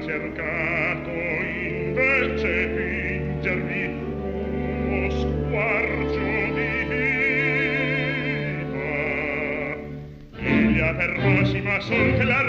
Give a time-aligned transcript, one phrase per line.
[0.00, 3.84] cercato invece pingervi
[4.88, 8.88] uno squarcio di vita.
[10.38, 12.43] Ilia per massima sol che la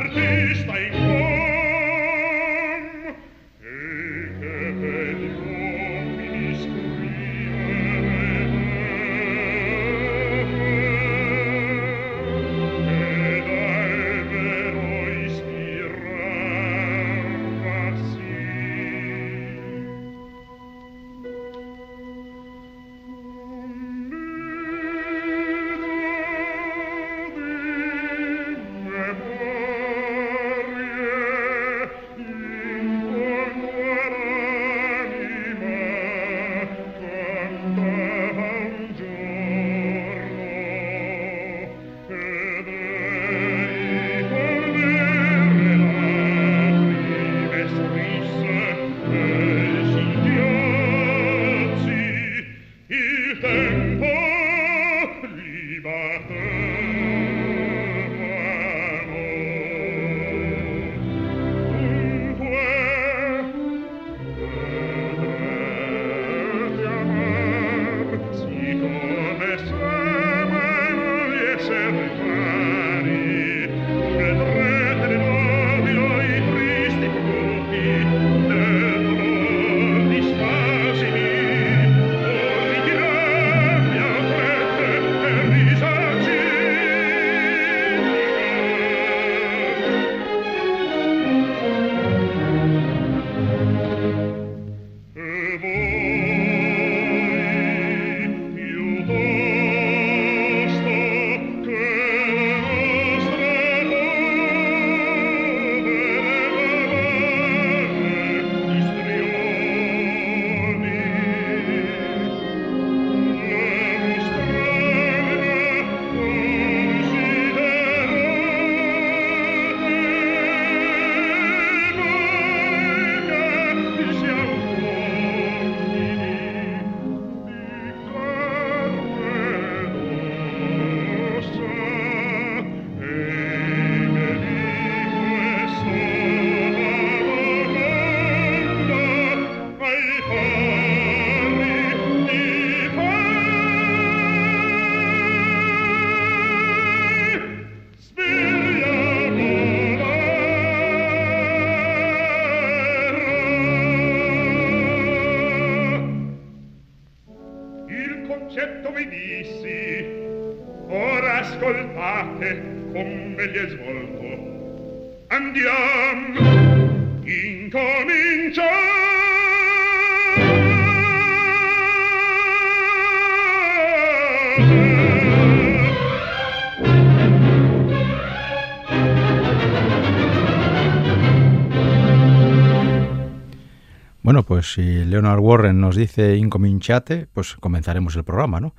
[184.76, 188.76] si Leonard Warren nos dice incominciate, pues comenzaremos el programa, ¿no?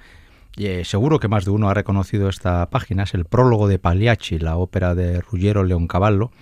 [0.54, 3.78] Y eh, seguro que más de uno ha reconocido esta página, es el prólogo de
[3.78, 6.32] Pagliacci, la ópera de Ruggiero Leoncavallo,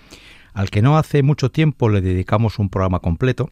[0.53, 3.49] al que no hace mucho tiempo le dedicamos un programa completo.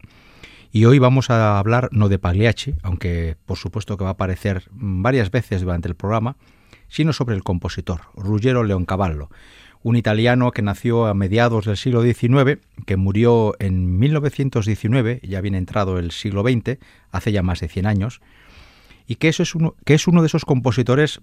[0.73, 4.63] Y hoy vamos a hablar no de Pagliacci, aunque por supuesto que va a aparecer
[4.71, 6.35] varias veces durante el programa,
[6.89, 9.29] sino sobre el compositor, Ruggiero Leoncavallo,
[9.83, 15.55] un italiano que nació a mediados del siglo XIX, que murió en 1919, ya bien
[15.55, 16.79] entrado el siglo XX,
[17.11, 18.21] hace ya más de 100 años,
[19.05, 21.19] y que, eso es uno, que es uno de esos compositores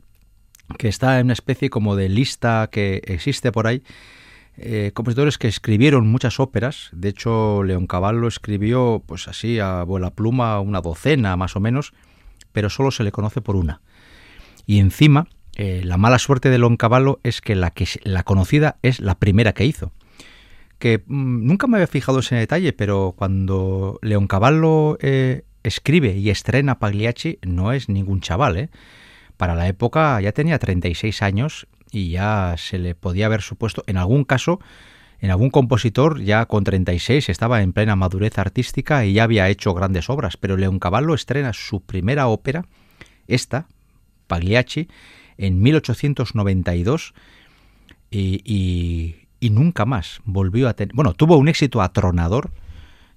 [0.78, 3.82] que está en una especie como de lista que existe por ahí,
[4.56, 6.90] eh, compositores que escribieron muchas óperas.
[6.92, 11.92] De hecho, Leoncavallo escribió, pues así, a vuela pluma, una docena más o menos,
[12.52, 13.80] pero solo se le conoce por una.
[14.66, 19.00] Y encima, eh, la mala suerte de Leoncavallo es que la, que la conocida es
[19.00, 19.92] la primera que hizo.
[20.78, 26.78] Que mm, nunca me había fijado ese detalle, pero cuando Leoncavallo eh, escribe y estrena
[26.78, 28.68] Pagliacci, no es ningún chaval, ¿eh?
[29.36, 33.96] Para la época ya tenía 36 años y ya se le podía haber supuesto, en
[33.96, 34.60] algún caso,
[35.20, 39.74] en algún compositor ya con 36 estaba en plena madurez artística y ya había hecho
[39.74, 42.66] grandes obras, pero Leoncavallo estrena su primera ópera,
[43.26, 43.66] esta,
[44.26, 44.88] Pagliacci,
[45.40, 47.14] en 1892
[48.10, 50.94] y, nunca más volvió a tener...
[50.94, 52.50] Bueno, tuvo un éxito atronador,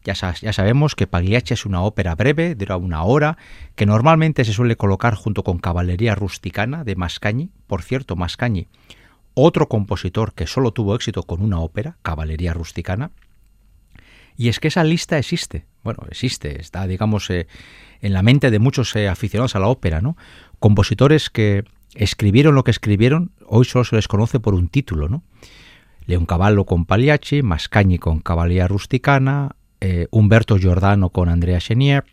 [0.05, 3.37] ya, ya, sabemos que Pagliacci es una ópera breve, dura una hora,
[3.75, 7.51] que normalmente se suele colocar junto con Caballería Rusticana de Mascagni.
[7.67, 8.67] Por cierto, Mascagni,
[9.33, 13.11] otro compositor que solo tuvo éxito con una ópera, Caballería Rusticana.
[14.35, 15.65] Y es que esa lista existe.
[15.83, 17.47] Bueno, existe, está, digamos, eh,
[18.01, 20.17] en la mente de muchos eh, aficionados a la ópera, ¿no?
[20.59, 21.63] Compositores que
[21.95, 25.23] escribieron lo que escribieron, hoy solo se les conoce por un título, ¿no?
[26.05, 32.05] Leoncavallo con Pagliacci, Mascagni con Caballería Rusticana, eh, Humberto Giordano con Andrea Chenier,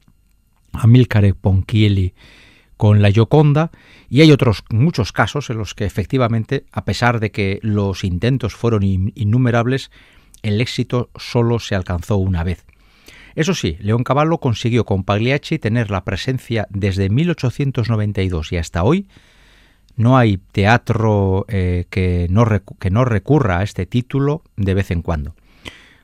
[0.72, 2.14] Amilcare Ponchielli
[2.76, 3.70] con La Gioconda,
[4.08, 8.54] y hay otros muchos casos en los que efectivamente, a pesar de que los intentos
[8.54, 9.90] fueron innumerables,
[10.42, 12.64] el éxito solo se alcanzó una vez.
[13.34, 19.08] Eso sí, León Cavallo consiguió con Pagliacci tener la presencia desde 1892 y hasta hoy.
[20.00, 22.46] No hay teatro eh, que, no
[22.78, 25.34] que no recurra a este título de vez en cuando.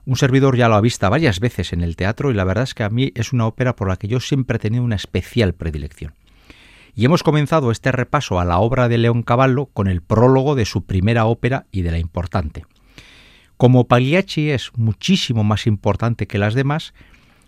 [0.05, 2.75] Un servidor ya lo ha visto varias veces en el teatro y la verdad es
[2.75, 5.55] que a mí es una ópera por la que yo siempre he tenido una especial
[5.55, 6.13] predilección.
[6.95, 10.67] Y hemos comenzado este repaso a la obra de León Cavallo con el prólogo de
[10.67, 12.67] su primera ópera y de la importante.
[13.57, 16.93] Como Pagliacci es muchísimo más importante que las demás,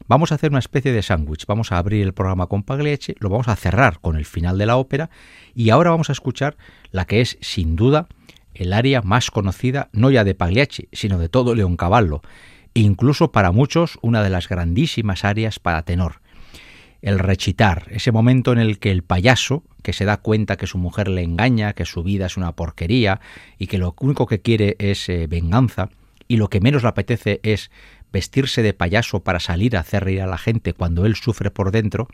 [0.09, 1.47] vamos a hacer una especie de sándwich.
[1.47, 4.67] Vamos a abrir el programa con Pagliacci, lo vamos a cerrar con el final de
[4.67, 5.11] la ópera
[5.55, 6.57] y ahora vamos a escuchar
[6.91, 8.09] la que es, sin duda,
[8.55, 12.23] el área más conocida no ya de Pagliacci, sino de todo Leoncavallo,
[12.75, 16.21] e incluso para muchos una de las grandísimas áreas para tenor.
[17.01, 20.79] El rechitar, ese momento en el que el payaso, que se da cuenta que su
[20.79, 23.21] mujer le engaña, que su vida es una porquería
[23.57, 25.91] y que lo único que quiere es eh, venganza,
[26.27, 27.71] y lo que menos le apetece es
[28.13, 31.71] vestirse de payaso para salir a hacer reír a la gente cuando él sufre por
[31.71, 32.09] dentro,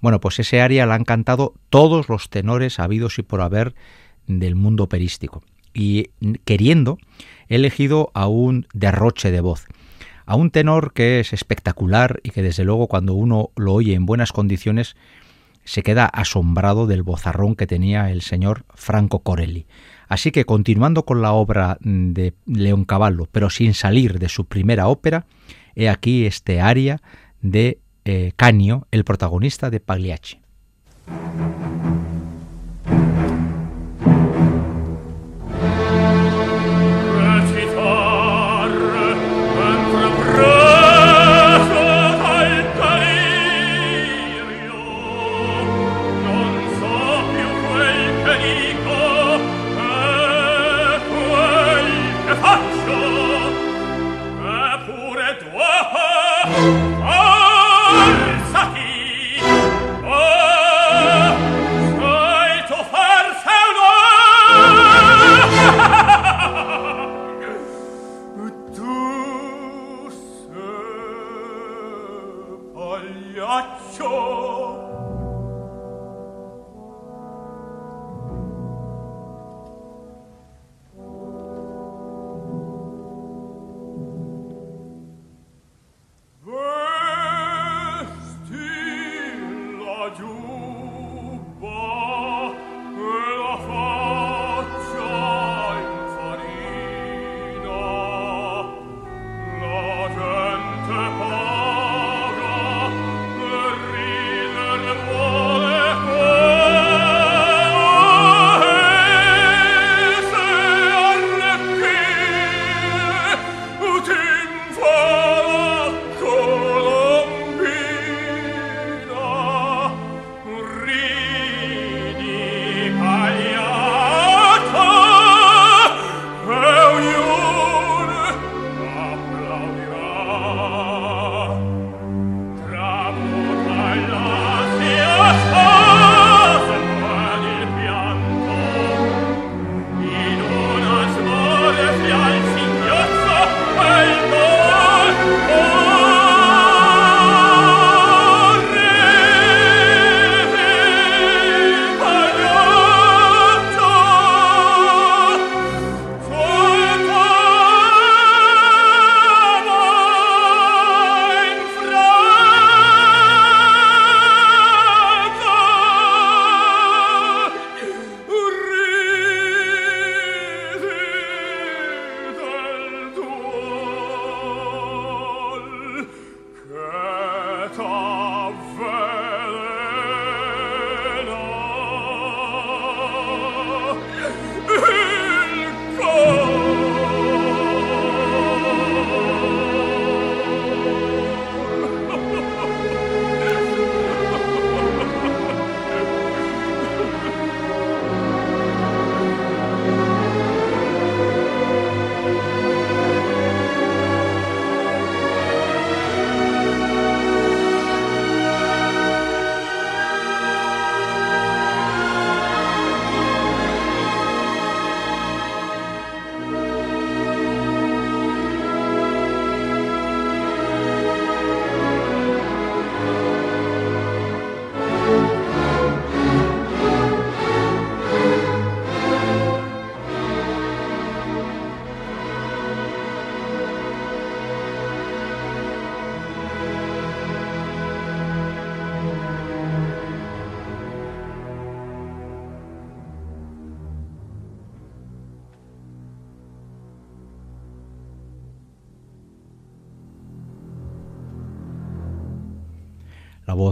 [0.00, 3.74] bueno, pues ese área la han cantado todos los tenores habidos y por haber
[4.26, 5.42] del mundo operístico
[5.74, 6.10] y
[6.44, 6.98] queriendo
[7.48, 9.66] he elegido a un derroche de voz,
[10.26, 14.06] a un tenor que es espectacular y que desde luego cuando uno lo oye en
[14.06, 14.96] buenas condiciones
[15.64, 19.66] se queda asombrado del bozarrón que tenía el señor Franco Corelli.
[20.10, 24.88] Así que continuando con la obra de León Cavallo, pero sin salir de su primera
[24.88, 25.24] ópera,
[25.76, 27.00] he aquí este aria
[27.42, 30.39] de eh, Canio, el protagonista de Pagliacci.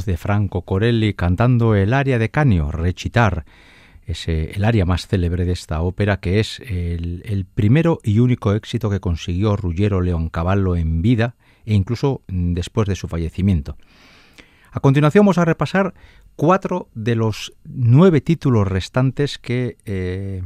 [0.06, 3.44] De Franco Corelli cantando el aria de Canio, Rechitar,
[4.06, 8.88] ese, el aria más célebre de esta ópera, que es el, primero y único éxito
[8.88, 11.36] que consiguió Ruggiero Leoncavallo en vida
[11.66, 13.76] e incluso después de su fallecimiento.
[14.72, 15.94] A continuación vamos a repasar
[16.36, 20.42] cuatro de los nueve títulos restantes que, eh,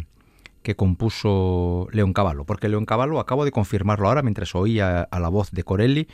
[0.62, 5.62] que compuso Leoncavallo, porque Leoncavallo, acabo de confirmarlo ahora mientras oía a la voz de
[5.62, 6.08] Corelli,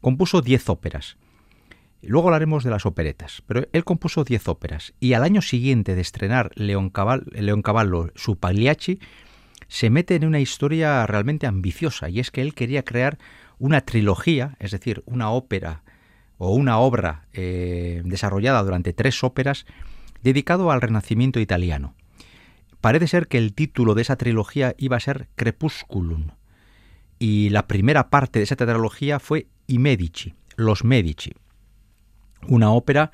[0.00, 1.16] compuso diez óperas.
[2.06, 6.00] Luego hablaremos de las operetas, pero él compuso 10 óperas y al año siguiente de
[6.00, 9.00] estrenar León Cavallo su Pagliacci,
[9.66, 13.18] se mete en una historia realmente ambiciosa y es que él quería crear
[13.58, 15.82] una trilogía, es decir, una ópera
[16.38, 19.66] o una obra eh, desarrollada durante tres óperas
[20.22, 21.94] dedicado al Renacimiento italiano.
[22.80, 26.28] Parece ser que el título de esa trilogía iba a ser Crepusculum
[27.18, 31.32] y la primera parte de esa trilogía fue I Medici, los Medici
[32.48, 33.10] una ópera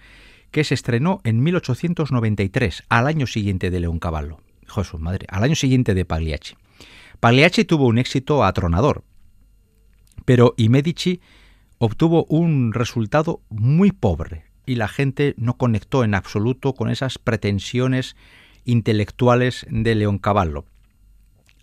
[0.50, 4.38] que se estrenó en 1893, al año siguiente de Leoncavallo.
[4.64, 6.54] Hijo su madre, al año siguiente de Pagliacci.
[7.20, 9.04] Pagliacci tuvo un éxito atronador,
[10.24, 11.20] pero I Medici
[11.78, 18.16] obtuvo un resultado muy pobre y la gente no conectó en absoluto con esas pretensiones
[18.64, 20.64] intelectuales de Leoncavallo.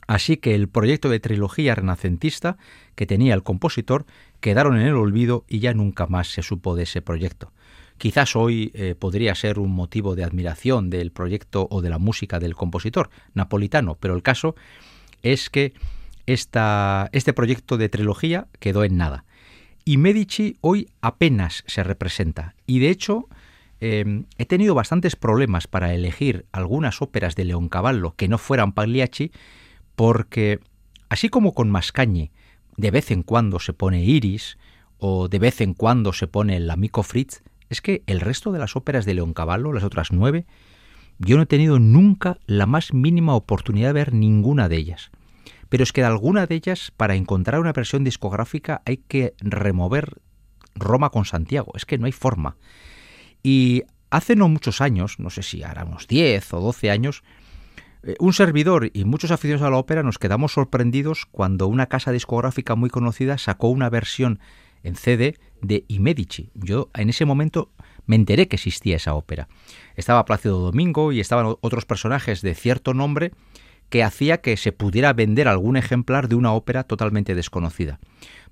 [0.08, 2.58] Así que el proyecto de trilogía renacentista
[2.96, 4.06] que tenía el compositor
[4.40, 7.54] quedaron en el olvido y ya nunca más se supo de ese proyecto.
[8.00, 12.40] Quizás hoy eh, podría ser un motivo de admiración del proyecto o de la música
[12.40, 14.56] del compositor napolitano, pero el caso
[15.22, 15.74] es que
[16.26, 19.26] este proyecto de trilogía quedó en nada.
[19.84, 22.56] Y Medici hoy apenas se representa.
[22.66, 23.28] Y de hecho,
[23.82, 29.34] em, he tenido bastantes problemas para elegir algunas óperas de Leoncavallo que no fueran Pagliacci,
[29.98, 30.62] porque
[31.10, 32.32] así como con Mascagni
[32.78, 34.58] de vez en cuando se pone Iris
[35.00, 38.60] o de vez en cuando se pone el amico Fritz, es que el resto de
[38.60, 40.46] las óperas de Leoncavallo, las otras nueve,
[41.20, 45.12] yo no he tenido nunca la más mínima oportunidad de ver ninguna de ellas.
[45.68, 50.22] Pero es que de alguna de ellas, para encontrar una versión discográfica, hay que remover
[50.76, 51.74] Roma con Santiago.
[51.76, 52.58] Es que no hay forma.
[53.44, 57.24] Y hace no muchos años, no sé si ahora unos 10 o 12 años,
[58.02, 62.12] eh, un servidor y muchos aficionados a la ópera nos quedamos sorprendidos cuando una casa
[62.12, 64.40] discográfica muy conocida sacó una versión
[64.84, 66.52] en CD de I Medici.
[66.54, 67.72] Yo en ese momento
[68.06, 69.48] me enteré que existía esa ópera.
[69.96, 73.32] Estaba Plácido Domingo y estaban otros personajes de cierto nombre
[73.90, 78.00] que hacía que se pudiera vender algún ejemplar de una ópera totalmente desconocida.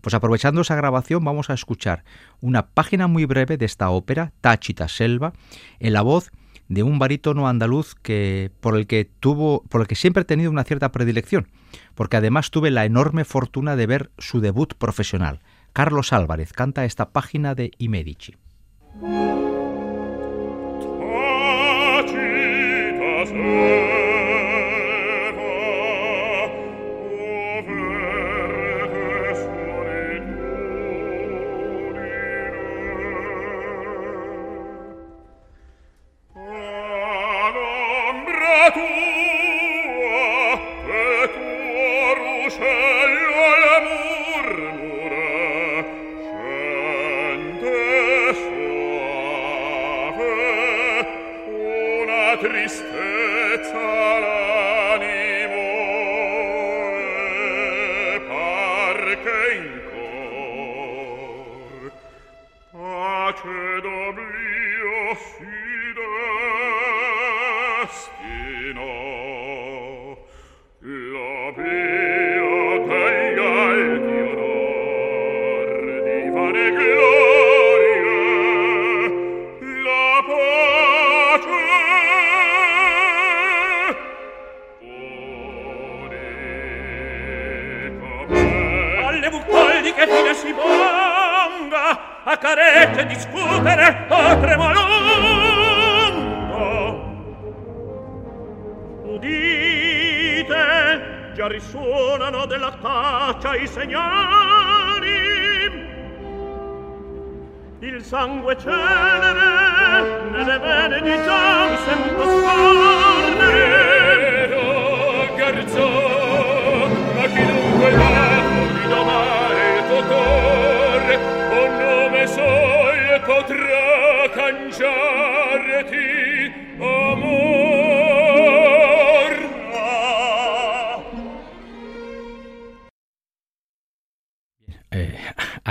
[0.01, 2.03] Pues aprovechando esa grabación vamos a escuchar
[2.41, 5.33] una página muy breve de esta ópera, Táchita Selva,
[5.79, 6.31] en la voz
[6.67, 10.51] de un barítono andaluz que por el que tuvo por el que siempre he tenido
[10.51, 11.47] una cierta predilección,
[11.95, 15.39] porque además tuve la enorme fortuna de ver su debut profesional.
[15.77, 18.35] Carlos Álvarez canta esta página de I Medici.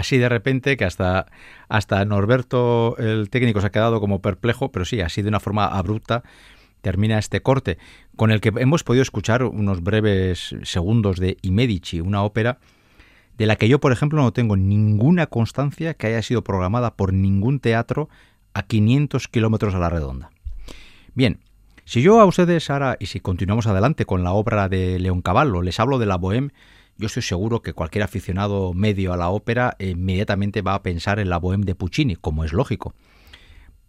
[0.07, 1.27] Así de repente que hasta,
[1.69, 5.66] hasta Norberto, el técnico, se ha quedado como perplejo, pero sí, así de una forma
[5.66, 6.23] abrupta
[6.81, 7.79] termina este corte,
[8.14, 12.59] con el que hemos podido escuchar unos breves segundos de I Medici, una ópera
[13.37, 17.12] de la que yo, por ejemplo, no tengo ninguna constancia que haya sido programada por
[17.12, 18.09] ningún teatro
[18.55, 20.31] a 500 kilómetros a la redonda.
[21.14, 21.40] Bien,
[21.85, 25.62] si yo a ustedes ahora, y si continuamos adelante con la obra de León Cavallo,
[25.62, 26.53] les hablo de la Bohème,
[26.99, 31.29] yo estoy seguro que cualquier aficionado medio a la ópera inmediatamente va a pensar en
[31.29, 32.95] la Bohème de Puccini, como es lógico.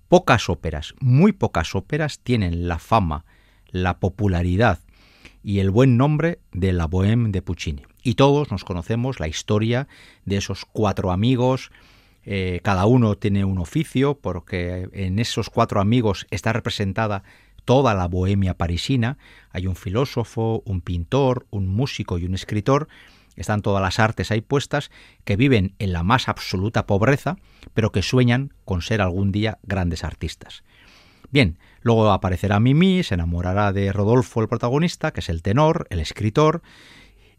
[0.09, 3.25] Pocas óperas, muy pocas óperas tienen la fama,
[3.69, 4.79] la popularidad
[5.43, 7.83] y el buen nombre de la Bohème de Puccini.
[8.03, 9.87] Y todos nos conocemos la historia
[10.25, 11.71] de esos cuatro amigos,
[12.25, 17.23] eh, cada uno tiene un oficio, porque en esos cuatro amigos está representada
[17.67, 19.17] toda la bohemia parisina.
[19.51, 22.87] Hay un filósofo, un pintor, un músico y un escritor.
[23.35, 24.89] Están todas las artes ahí puestas,
[25.25, 27.35] que viven en la más absoluta pobreza,
[27.73, 30.63] pero que sueñan con ser algún día grandes artistas.
[31.29, 35.99] Bien, luego aparecerá Mimi, se enamorará de Rodolfo, el protagonista, que es el tenor, el
[35.99, 36.61] escritor,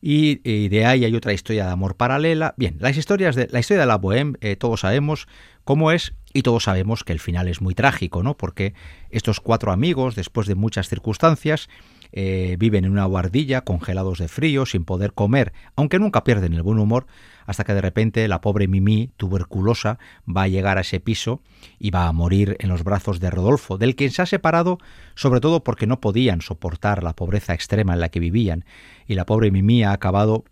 [0.03, 2.55] y, de ahí hay otra historia de amor paralela.
[2.59, 5.27] Bien, las historias de la historia de la Bohème, eh, todos sabemos
[5.65, 8.37] cómo es y todos sabemos que el final es muy trágico, ¿no?
[8.37, 8.75] Porque
[9.11, 11.69] estos cuatro amigos, después de muchas circunstancias,
[12.13, 16.63] eh, viven en una guardilla, congelados de frío, sin poder comer, aunque nunca pierden el
[16.63, 17.07] buen humor,
[17.47, 21.41] hasta que de repente la pobre Mimi, tuberculosa, va a llegar a ese piso
[21.79, 24.79] y va a morir en los brazos de Rodolfo, del quien se ha separado
[25.15, 28.65] sobre todo porque no podían soportar la pobreza extrema en la que vivían,
[29.07, 30.45] y la pobre Mimi ha acabado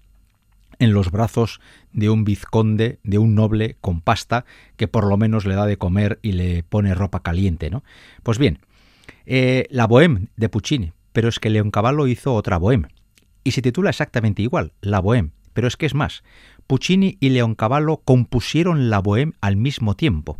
[0.78, 1.60] en los brazos
[1.92, 4.44] de un vizconde, de un noble con pasta,
[4.76, 7.82] que por lo menos le da de comer y le pone ropa caliente, ¿no?
[8.22, 8.60] Pues bien,
[9.26, 12.88] eh, la Bohème de Puccini, pero es que Leoncavallo hizo otra Bohème,
[13.44, 16.24] y se titula exactamente igual, La Bohème, pero es que es más,
[16.66, 20.38] Puccini y Leoncavallo compusieron la Bohème al mismo tiempo,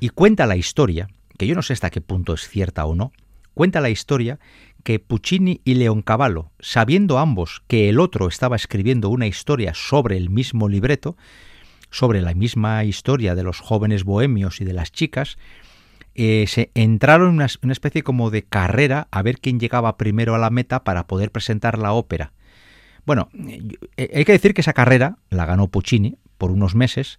[0.00, 3.12] y cuenta la historia, que yo no sé hasta qué punto es cierta o no,
[3.54, 4.38] cuenta la historia
[4.84, 10.30] que Puccini y Leoncavallo, sabiendo ambos que el otro estaba escribiendo una historia sobre el
[10.30, 11.16] mismo libreto,
[11.90, 15.38] sobre la misma historia de los jóvenes bohemios y de las chicas,
[16.14, 20.34] eh, se entraron en una, una, especie como de carrera a ver quién llegaba primero
[20.34, 22.32] a la meta para poder presentar la ópera.
[23.06, 23.28] Bueno,
[23.96, 27.18] eh, hay que decir que esa carrera la ganó Puccini por unos meses,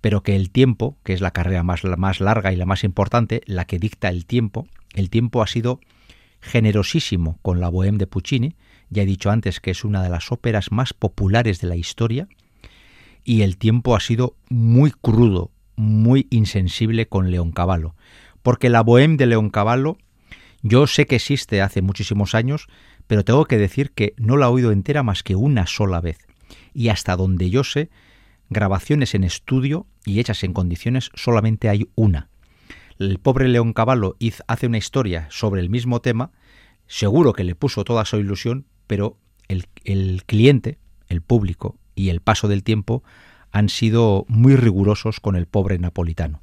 [0.00, 2.84] pero que el tiempo, que es la carrera más, la más larga y la más
[2.84, 5.80] importante, la que dicta el tiempo, el tiempo ha sido
[6.46, 8.54] generosísimo con la Bohème de Puccini,
[8.88, 12.28] ya he dicho antes que es una de las óperas más populares de la historia,
[13.24, 17.94] y el tiempo ha sido muy crudo, muy insensible con Leoncavallo,
[18.42, 19.98] porque la Bohème de Leoncavallo
[20.62, 22.66] yo sé que existe hace muchísimos años,
[23.06, 26.26] pero tengo que decir que no la he oído entera más que una sola vez,
[26.72, 27.90] y hasta donde yo sé,
[28.48, 32.28] grabaciones en estudio y hechas en condiciones solamente hay una,
[32.98, 36.30] el pobre León Caballo hace una historia sobre el mismo tema,
[36.86, 40.78] seguro que le puso toda su ilusión, pero el, el cliente,
[41.08, 43.02] el público y el paso del tiempo
[43.52, 46.42] han sido muy rigurosos con el pobre napolitano.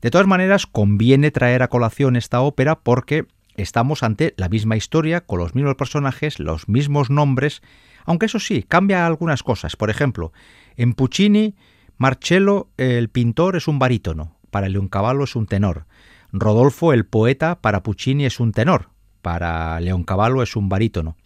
[0.00, 5.20] De todas maneras, conviene traer a colación esta ópera porque estamos ante la misma historia,
[5.20, 7.62] con los mismos personajes, los mismos nombres,
[8.06, 9.76] aunque eso sí, cambia algunas cosas.
[9.76, 10.32] Por ejemplo,
[10.76, 11.54] en Puccini,
[11.98, 15.86] Marcello, el pintor, es un barítono, para Leoncavallo es un tenor.
[16.32, 18.90] Rodolfo, el poeta, para Puccini es un tenor,
[19.22, 21.16] para Leoncavallo es un barítono.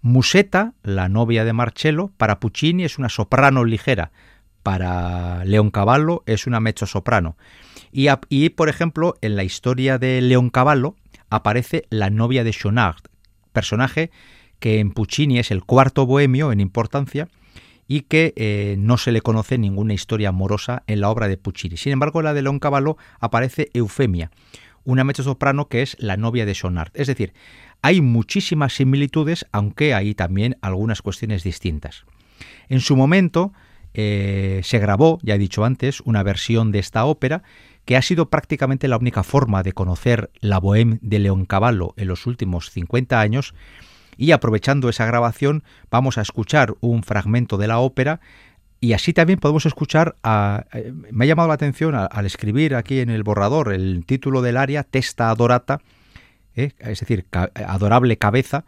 [0.00, 4.10] Musetta, la novia de Marcello, para Puccini es una soprano ligera,
[4.62, 7.36] para Leoncavallo es una mezzo soprano.
[7.92, 10.96] Y, por ejemplo, en la historia de León Cavallo
[11.30, 13.02] aparece la novia de Chonard,
[13.52, 14.10] personaje
[14.58, 17.28] que en Puccini es el cuarto bohemio en importancia
[17.92, 21.76] y que eh, no se le conoce ninguna historia amorosa en la obra de Puccini.
[21.76, 24.30] Sin embargo, en la de León Cavallo aparece Eufemia,
[24.84, 26.90] una soprano que es la novia de Chonard.
[26.94, 27.34] Es decir,
[27.82, 32.06] hay muchísimas similitudes, aunque hay también algunas cuestiones distintas.
[32.70, 33.52] En su momento
[33.92, 37.42] eh, se grabó, ya he dicho antes, una versión de esta ópera
[37.84, 42.08] que ha sido prácticamente la única forma de conocer la Bohème de León Cavallo en
[42.08, 43.52] los últimos 50 años,
[44.16, 48.20] y aprovechando esa grabación vamos a escuchar un fragmento de la ópera.
[48.80, 52.98] Y así también podemos escuchar, a, eh, me ha llamado la atención al escribir aquí
[52.98, 55.80] en el borrador el título del aria, Testa Adorata,
[56.56, 58.64] eh, es decir, adorable cabeza,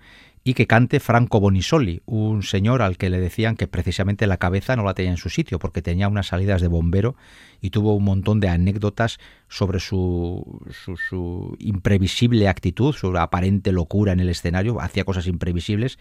[0.46, 4.76] y que cante Franco Bonisoli, un señor al que le decían que precisamente la cabeza
[4.76, 7.16] no la tenía en su sitio porque tenía unas salidas de bombero
[7.62, 10.60] y tuvo un montón de anécdotas sobre su,
[11.08, 15.98] su, imprevisible actitud, su aparente locura en el escenario, hacía cosas imprevisibles,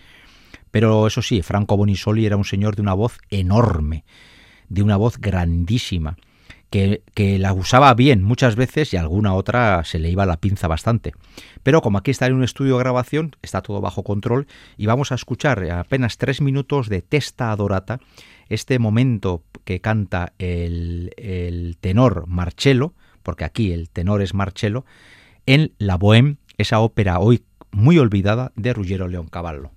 [0.71, 4.03] pero eso sí, Franco Bonisoli era un señor de una voz enorme,
[4.67, 6.17] de una voz grandísima
[6.73, 11.13] que, la usaba bien muchas veces y alguna otra se le iba la pinza bastante.
[11.61, 15.11] Pero como aquí está en un estudio de grabación, está todo bajo control y vamos
[15.11, 17.99] a escuchar apenas tres minutos de Testa Adorata,
[18.49, 24.83] este momento que canta el, el tenor Marcello, porque aquí el tenor es Marcello,
[25.45, 29.71] en La Bohème, esa ópera hoy muy olvidada de Ruggiero Leoncavallo.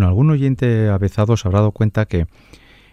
[0.00, 2.26] Bueno, algún oyente avezado se habrá dado cuenta que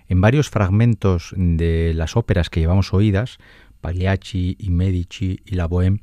[0.10, 3.38] en varios fragmentos de las óperas que llevamos oídas,
[3.80, 6.02] Pagliacci y Medici y la Bohème,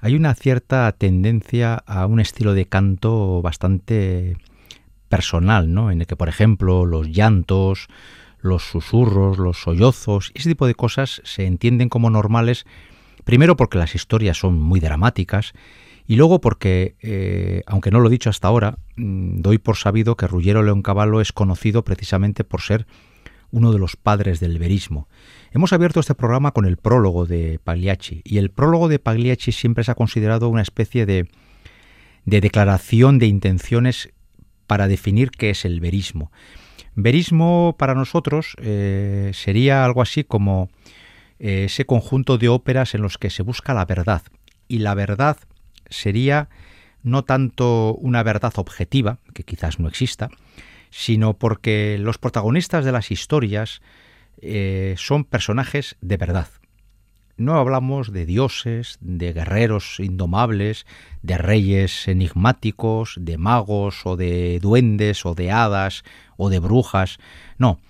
[0.00, 4.38] hay una cierta tendencia a un estilo de canto bastante
[5.08, 5.92] personal, ¿no?
[5.92, 7.86] En el que, por ejemplo, los llantos,
[8.40, 12.66] los susurros, los sollozos, ese tipo de cosas se entienden como normales,
[13.22, 15.52] primero porque las historias son muy dramáticas
[16.10, 20.16] y luego porque, eh, aunque no lo he dicho hasta ahora, mm, doy por sabido
[20.16, 22.88] que Ruggiero Leoncavallo es conocido precisamente por ser
[23.52, 25.06] uno de los padres del verismo.
[25.52, 29.84] Hemos abierto este programa con el prólogo de Pagliacci y el prólogo de Pagliacci siempre
[29.84, 31.28] se ha considerado una especie de,
[32.24, 34.12] de declaración de intenciones
[34.66, 36.32] para definir qué es el verismo.
[36.96, 40.70] Verismo para nosotros eh, sería algo así como
[41.38, 44.22] eh, ese conjunto de óperas en los que se busca la verdad.
[44.66, 45.36] Y la verdad
[45.90, 46.48] sería
[47.02, 50.28] no tanto una verdad objetiva, que quizás no exista,
[50.90, 53.80] sino porque los protagonistas de las historias
[54.42, 56.48] eh, son personajes de verdad.
[57.36, 60.84] No hablamos de dioses, de guerreros indomables,
[61.22, 66.04] de reyes enigmáticos, de magos o de duendes o de hadas
[66.36, 67.18] o de brujas.
[67.56, 67.80] No,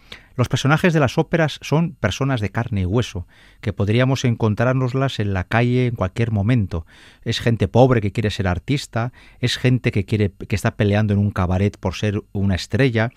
[0.41, 3.27] los personajes de las óperas son personas de carne y hueso,
[3.61, 6.87] que podríamos encontrárnoslas en la calle en cualquier momento.
[7.25, 11.19] Es gente pobre que quiere ser artista, es gente que quiere que está peleando en
[11.19, 13.11] un cabaret por ser una estrella,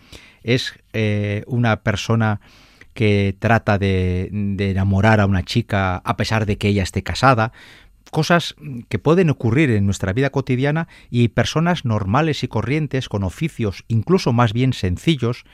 [0.43, 2.41] es eh, una persona
[2.93, 7.53] que trata de, de enamorar a una chica a pesar de que ella esté casada
[8.11, 8.55] cosas
[8.89, 14.33] que pueden ocurrir en nuestra vida cotidiana y personas normales y corrientes con oficios incluso
[14.33, 15.45] más bien sencillos,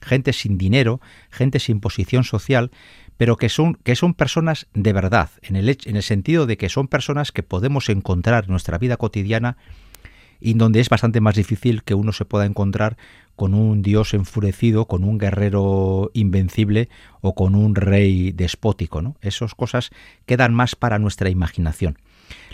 [0.00, 2.70] gente sin dinero, gente sin posición social,
[3.16, 6.68] pero que son, que son personas de verdad, en el, en el sentido de que
[6.68, 9.56] son personas que podemos encontrar en nuestra vida cotidiana
[10.40, 12.96] y donde es bastante más difícil que uno se pueda encontrar
[13.34, 16.88] con un dios enfurecido, con un guerrero invencible
[17.20, 19.02] o con un rey despótico.
[19.02, 19.16] ¿no?
[19.20, 19.90] Esas cosas
[20.26, 21.98] quedan más para nuestra imaginación.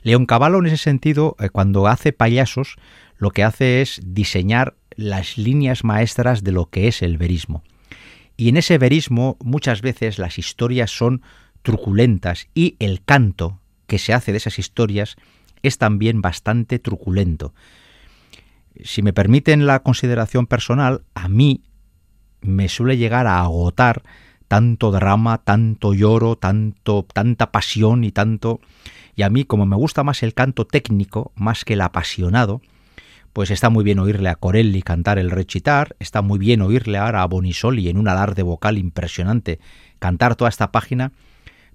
[0.04, 2.76] León Cavallo, en ese sentido, eh, cuando hace payasos,
[3.16, 7.64] lo que hace es diseñar las líneas maestras de lo que es el verismo.
[8.36, 11.22] Y en ese verismo muchas veces las historias son
[11.62, 15.16] truculentas y el canto que se hace de esas historias
[15.62, 17.54] es también bastante truculento.
[18.82, 21.62] Si me permiten la consideración personal, a mí
[22.42, 24.02] me suele llegar a agotar
[24.48, 28.60] tanto drama, tanto lloro, tanto tanta pasión y tanto
[29.16, 32.60] y a mí como me gusta más el canto técnico más que el apasionado,
[33.32, 37.22] pues está muy bien oírle a Corelli cantar el recitar, está muy bien oírle ahora
[37.22, 39.58] a Bonisoli en un alarde vocal impresionante
[39.98, 41.12] cantar toda esta página,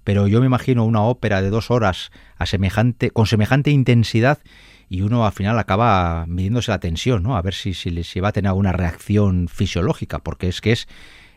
[0.04, 4.38] pero yo me imagino una ópera de dos horas a semejante, con semejante intensidad
[4.88, 7.36] y uno al final acaba midiéndose la tensión, ¿no?
[7.36, 10.88] A ver si, si, si va a tener alguna reacción fisiológica, porque es que es,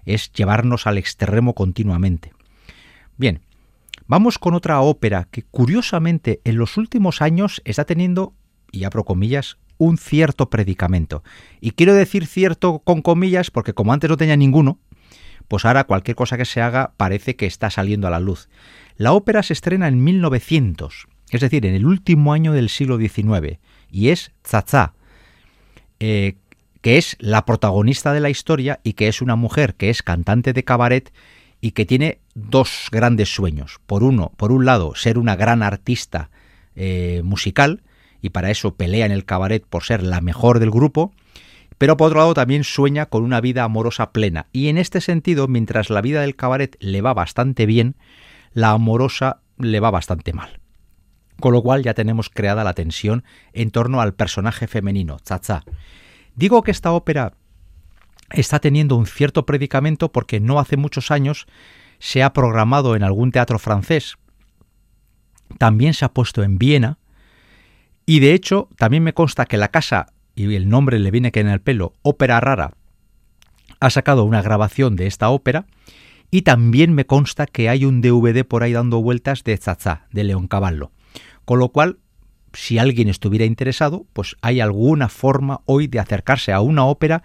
[0.05, 2.31] es llevarnos al extremo continuamente.
[3.17, 3.41] Bien,
[4.07, 8.33] vamos con otra ópera que curiosamente en los últimos años está teniendo,
[8.71, 11.23] y abro comillas, un cierto predicamento.
[11.61, 14.79] Y quiero decir cierto con comillas porque como antes no tenía ninguno,
[15.47, 18.49] pues ahora cualquier cosa que se haga parece que está saliendo a la luz.
[18.95, 23.59] La ópera se estrena en 1900, es decir, en el último año del siglo XIX,
[23.89, 24.93] y es Tza
[25.99, 26.35] eh,
[26.81, 30.51] que es la protagonista de la historia y que es una mujer que es cantante
[30.51, 31.13] de cabaret
[31.63, 33.79] y que tiene dos grandes sueños.
[33.85, 36.29] Por uno, por un lado, ser una gran artista
[36.75, 37.83] eh, musical,
[38.21, 41.13] y para eso pelea en el cabaret por ser la mejor del grupo,
[41.77, 44.47] pero por otro lado también sueña con una vida amorosa plena.
[44.51, 47.95] Y en este sentido, mientras la vida del cabaret le va bastante bien,
[48.51, 50.59] la amorosa le va bastante mal.
[51.39, 53.23] Con lo cual ya tenemos creada la tensión
[53.53, 55.63] en torno al personaje femenino, Chacha.
[56.35, 57.35] Digo que esta ópera
[58.31, 61.45] está teniendo un cierto predicamento porque no hace muchos años
[61.99, 64.17] se ha programado en algún teatro francés,
[65.57, 66.97] también se ha puesto en Viena,
[68.05, 71.39] y de hecho, también me consta que la casa, y el nombre le viene que
[71.39, 72.73] en el pelo, Ópera Rara,
[73.83, 75.65] ha sacado una grabación de esta ópera.
[76.31, 80.23] Y también me consta que hay un DVD por ahí dando vueltas de Chacha, de
[80.23, 80.91] León Caballo.
[81.45, 81.99] Con lo cual,
[82.53, 87.23] si alguien estuviera interesado, pues hay alguna forma hoy de acercarse a una ópera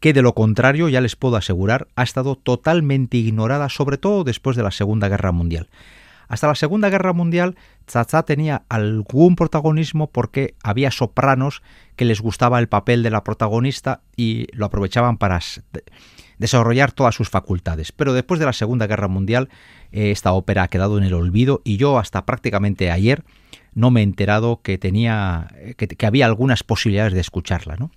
[0.00, 4.56] que de lo contrario, ya les puedo asegurar, ha estado totalmente ignorada, sobre todo después
[4.56, 5.68] de la Segunda Guerra Mundial.
[6.28, 7.56] Hasta la Segunda Guerra Mundial,
[7.86, 11.62] Chacha tenía algún protagonismo porque había sopranos
[11.94, 15.38] que les gustaba el papel de la protagonista y lo aprovechaban para
[16.38, 17.92] desarrollar todas sus facultades.
[17.92, 19.48] Pero después de la Segunda Guerra Mundial,
[19.92, 23.22] eh, esta ópera ha quedado en el olvido y yo hasta prácticamente ayer
[23.74, 27.90] no me he enterado que tenía que, había algunas posibilidades de escucharla, ¿no?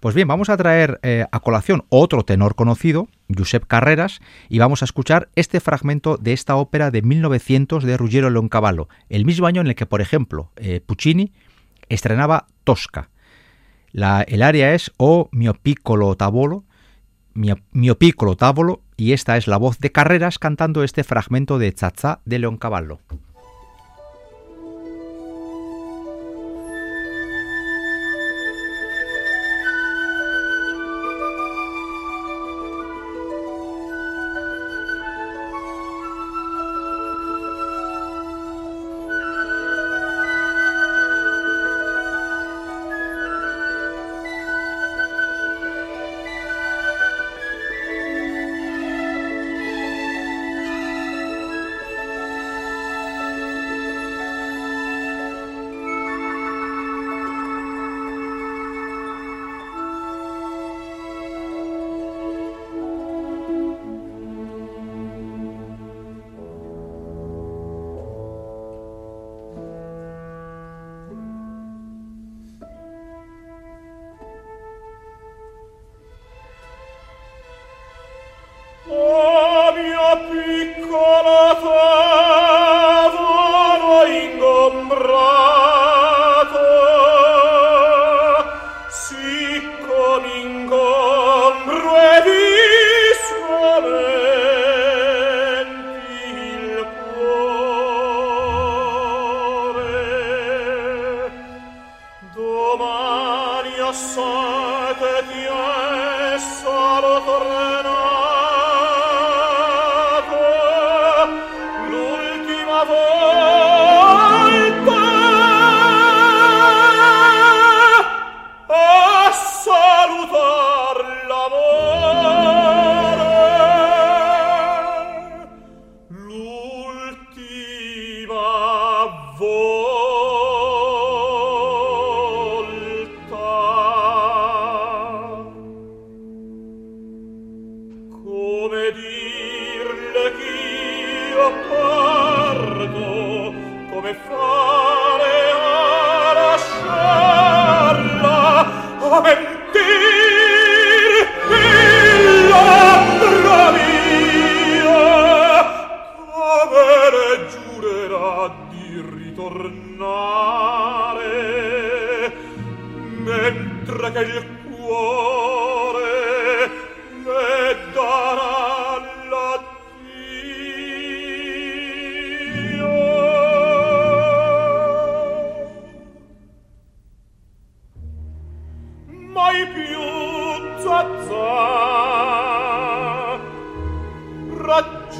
[0.00, 4.80] Pues bien, vamos a traer eh, a colación otro tenor conocido, Josep Carreras, y vamos
[4.80, 9.60] a escuchar este fragmento de esta ópera de 1900 de Ruggiero Leoncavallo, el mismo año
[9.60, 11.32] en el que, por ejemplo, eh, Puccini
[11.90, 13.10] estrenaba Tosca.
[13.92, 16.64] La, el área es O mio piccolo tavolo,
[17.34, 22.20] mio, piccolo tavolo, y esta es la voz de Carreras cantando este fragmento de Chacha
[22.24, 23.00] de Leoncavallo.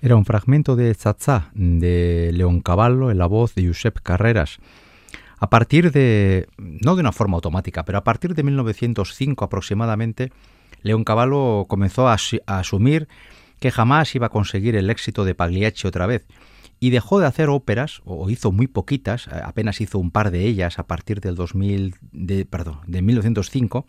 [0.07, 4.59] Era un fragmento de Tzatzá de León Caballo en la voz de Josep Carreras.
[5.37, 10.31] A partir de, no de una forma automática, pero a partir de 1905 aproximadamente,
[10.81, 13.09] León Caballo comenzó a, a asumir
[13.59, 16.25] que jamás iba a conseguir el éxito de Pagliacci otra vez
[16.79, 20.79] y dejó de hacer óperas, o hizo muy poquitas, apenas hizo un par de ellas
[20.79, 23.85] a partir del 2000, de, perdón, de 1905,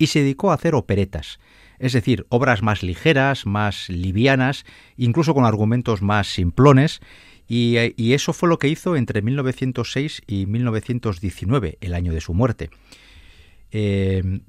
[0.00, 1.38] y se dedicó a hacer operetas,
[1.78, 4.64] es decir, obras más ligeras, más livianas,
[4.96, 7.00] incluso con argumentos más simplones,
[7.46, 7.76] y,
[8.14, 12.70] eso fue lo que hizo entre 1906 y 1919, el año de su muerte.
[13.72, 14.40] Eh,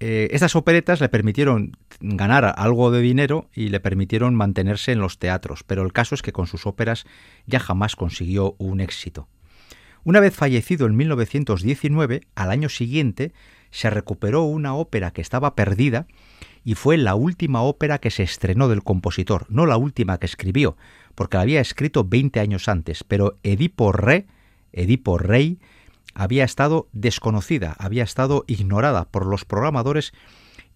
[0.00, 5.18] eh, estas operetas le permitieron ganar algo de dinero y le permitieron mantenerse en los
[5.18, 7.04] teatros, pero el caso es que con sus óperas
[7.46, 9.28] ya jamás consiguió un éxito.
[10.02, 13.32] Una vez fallecido en 1919, al año siguiente
[13.70, 16.06] se recuperó una ópera que estaba perdida
[16.64, 20.76] y fue la última ópera que se estrenó del compositor, no la última que escribió,
[21.14, 23.92] porque la había escrito 20 años antes, pero Edipo
[24.72, 25.58] Edipo Rey,
[26.14, 30.12] había estado desconocida, había estado ignorada por los programadores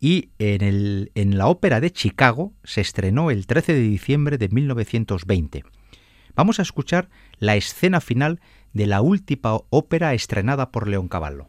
[0.01, 5.65] y en, en la ópera de Chicago se estrenó el 13 de diciembre de 1920.
[6.35, 8.41] Vamos a escuchar la escena final
[8.73, 11.49] de la última ópera estrenada por León Cavallo.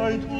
[0.00, 0.39] I'd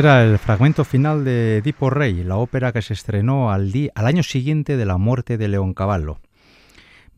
[0.00, 4.22] Era el fragmento final de Edipo Rey, la ópera que se estrenó al, al año
[4.22, 6.20] siguiente de la muerte de León Cavallo.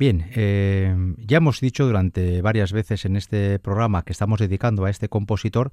[0.01, 4.91] Bien, eh, ya hemos dicho durante varias veces en este programa que estamos dedicando a
[4.91, 5.71] este compositor,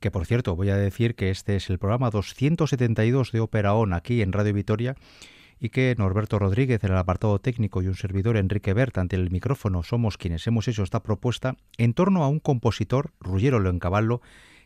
[0.00, 3.94] que por cierto voy a decir que este es el programa 272 de Ópera ON
[3.94, 4.96] aquí en Radio Vitoria
[5.58, 9.30] y que Norberto Rodríguez en el apartado técnico y un servidor Enrique Bert ante el
[9.30, 14.20] micrófono somos quienes hemos hecho esta propuesta en torno a un compositor, Ruggiero Leoncavallo,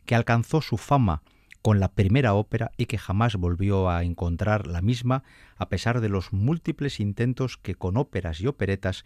[0.07, 1.23] que alcanzó su fama
[1.63, 5.23] con la primera ópera y que jamás volvió a encontrar la misma
[5.57, 9.05] a pesar de los múltiples intentos que con óperas y operetas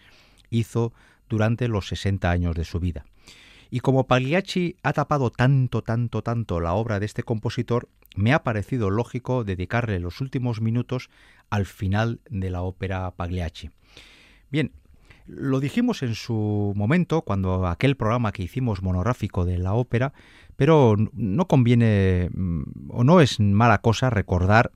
[0.51, 0.93] hizo
[1.29, 3.05] durante los 60 años de su vida.
[3.69, 8.43] Y como Pagliacci ha tapado tanto, tanto, tanto la obra de este compositor, me ha
[8.43, 11.11] parecido lógico dedicarle los últimos minutos
[11.51, 13.71] al final de la ópera Pagliacci.
[14.51, 14.73] Bien,
[15.27, 20.13] lo dijimos en su momento, cuando aquel programa que hicimos monográfico de la ópera,
[20.57, 24.73] pero no conviene mm, o no es mala cosa recordar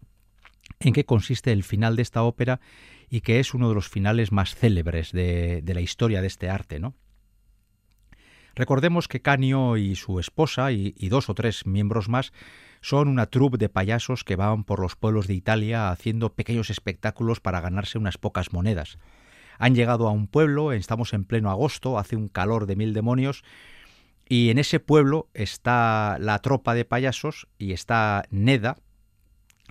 [0.80, 2.60] en qué consiste el final de esta ópera
[3.08, 6.78] y que es uno de los finales más célebres de, la historia de este arte,
[6.78, 6.94] ¿no?
[8.54, 12.32] Recordemos que Canio y su esposa y, y, dos o tres miembros más
[12.80, 17.40] son una troupe de payasos que van por los pueblos de Italia haciendo pequeños espectáculos
[17.40, 18.98] para ganarse unas pocas monedas.
[19.60, 23.44] Han llegado a un pueblo, estamos en pleno agosto, hace un calor de mil demonios,
[24.26, 28.78] y en ese pueblo está la tropa de payasos y está Neda,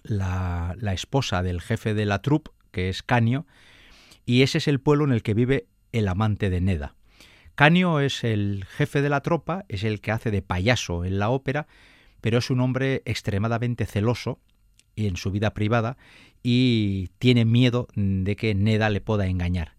[0.03, 3.47] la, esposa del jefe de la troupe, que es Canio,
[4.27, 6.95] y ese es el pueblo en el que vive el amante de Neda.
[7.55, 11.31] Canio es el jefe de la tropa, es el que hace de payaso en la
[11.31, 11.65] ópera,
[12.21, 14.39] pero es un hombre extremadamente celoso
[14.95, 15.97] en su vida privada
[16.43, 19.78] y tiene miedo de que Neda le pueda engañar.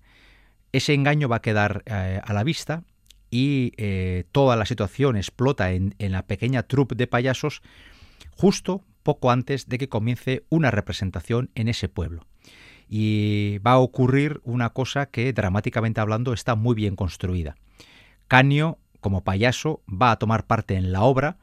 [0.72, 2.84] Ese engaño va a quedar eh, a la vista
[3.30, 7.62] y eh, toda la situación explota en, la pequeña troupe de payasos
[8.36, 12.26] justo poco antes de que comience una representación en ese pueblo.
[12.88, 17.56] Y va a ocurrir una cosa que dramáticamente hablando está muy bien construida.
[18.26, 21.38] Canio, como payaso, va a tomar parte en la obra,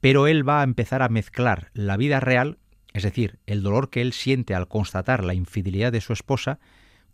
[0.00, 2.58] pero él va a empezar a mezclar la vida real,
[2.92, 6.58] es decir, el dolor que él siente al constatar la infidelidad de su esposa,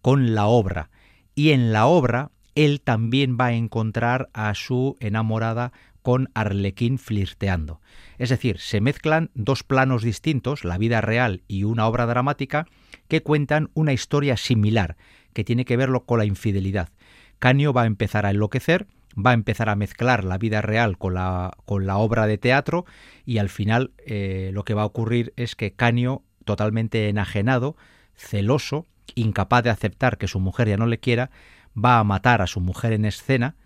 [0.01, 0.91] con la obra,
[1.35, 5.73] y en la obra él también va a encontrar a su enamorada
[6.03, 7.81] con Arlequín flirteando.
[8.19, 12.67] Es decir, se mezclan dos planos distintos, la vida real y una obra dramática,
[13.09, 14.97] que cuentan una historia similar,
[15.33, 16.91] que tiene que verlo con la infidelidad.
[17.39, 21.15] Canio va a empezar a enloquecer, va a empezar a mezclar la vida real con
[21.15, 22.85] la, con la obra de teatro
[23.25, 27.77] y al final eh, lo que va a ocurrir es que Canio, totalmente enajenado,
[28.15, 31.31] celoso, incapaz de aceptar que su mujer ya no le quiera,
[31.77, 33.57] va a matar a su mujer en escena,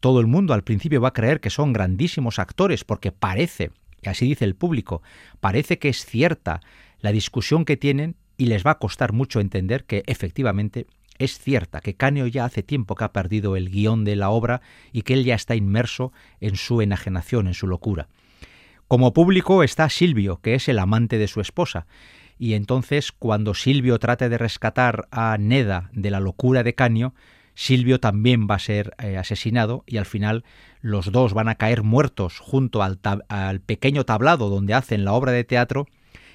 [0.00, 3.70] todo el mundo al principio va a creer que son grandísimos actores porque parece,
[4.02, 5.02] y así dice el público,
[5.40, 6.60] parece que es cierta
[7.00, 10.86] la discusión que tienen y les va a costar mucho entender que efectivamente
[11.18, 14.60] es cierta, que Canio ya hace tiempo que ha perdido el guion de la obra
[14.92, 18.08] y que él ya está inmerso en su enajenación, en su locura.
[18.88, 21.86] Como público está Silvio, que es el amante de su esposa,
[22.42, 27.14] y entonces cuando Silvio trate de rescatar a Neda de la locura de Canio,
[27.54, 30.42] Silvio también va a ser eh, asesinado y al final
[30.80, 35.30] los dos van a caer muertos junto al, al, pequeño tablado donde hacen la obra
[35.30, 35.86] de teatro.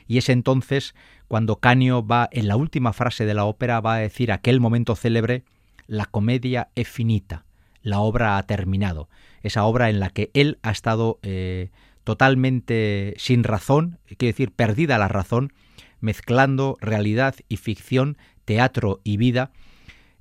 [0.07, 0.95] Y es entonces
[1.27, 4.95] cuando Canio va en la última frase de la ópera va a decir aquel momento
[4.95, 5.43] célebre
[5.87, 7.43] la comedia es finita,
[7.81, 9.09] la obra ha terminado,
[9.43, 11.69] esa obra en la que él ha estado eh,
[12.05, 15.51] totalmente sin razón, quiere decir perdida la razón,
[15.99, 19.51] mezclando realidad y ficción, teatro y vida,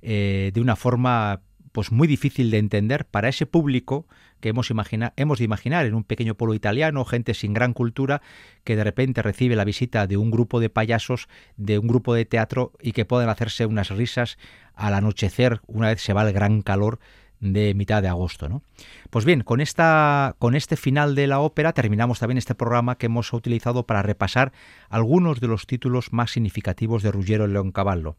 [0.01, 4.07] eh, de una forma pues muy difícil de entender para ese público
[4.39, 4.71] que hemos,
[5.15, 8.21] hemos de imaginar en un pequeño pueblo italiano, gente sin gran cultura,
[8.63, 12.25] que de repente recibe la visita de un grupo de payasos, de un grupo de
[12.25, 14.37] teatro y que pueden hacerse unas risas
[14.73, 16.99] al anochecer, una vez se va el gran calor
[17.39, 18.49] de mitad de agosto.
[18.49, 18.61] ¿no?
[19.09, 23.07] Pues bien, con, esta, con este final de la ópera terminamos también este programa que
[23.07, 24.51] hemos utilizado para repasar
[24.89, 28.15] algunos de los títulos más significativos de Ruggiero Leoncavallo.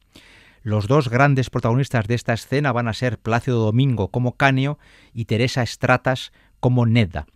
[0.62, 4.78] Los dos grandes protagonistas de esta escena van a ser Plácido Domingo como Canio
[5.14, 7.26] y Teresa Estratas como Neda.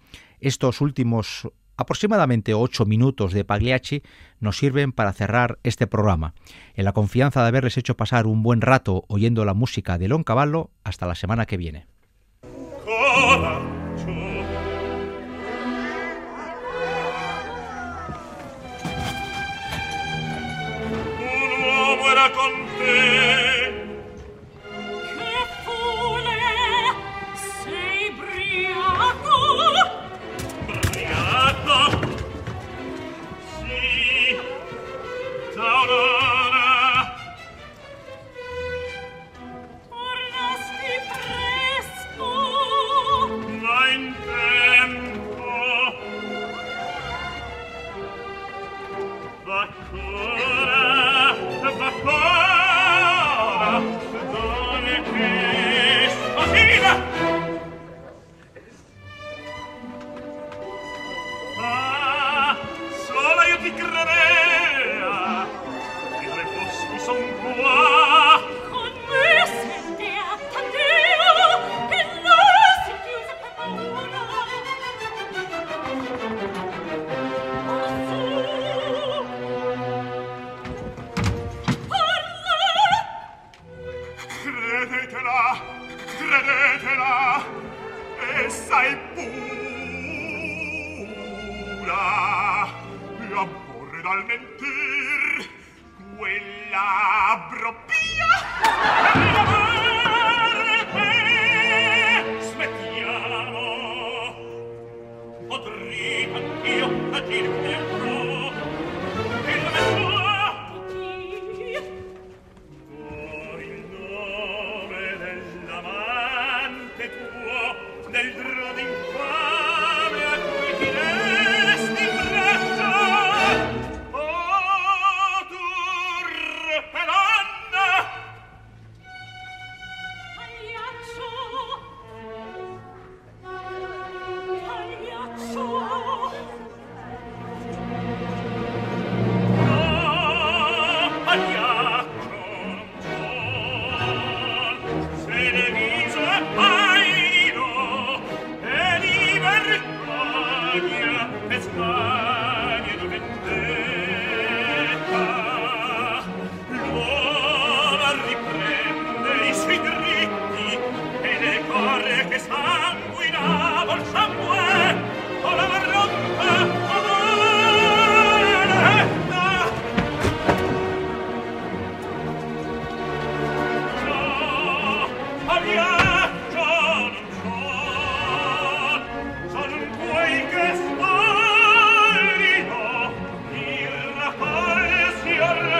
[0.40, 4.02] Estos últimos Aproximadamente ocho minutos de Pagliacci
[4.40, 6.34] nos sirven para cerrar este programa.
[6.74, 10.70] En la confianza de haberles hecho pasar un buen rato oyendo la música de Cavallo,
[10.84, 11.86] hasta la semana que viene.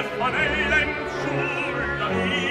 [0.03, 0.87] fa lei
[1.21, 2.42] sulla via